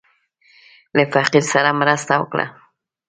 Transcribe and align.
له 0.95 1.03
فقير 1.13 1.43
سره 1.53 1.69
مرسته 1.81 2.13
وکړه. 2.17 2.45